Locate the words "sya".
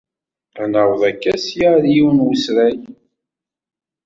1.45-1.67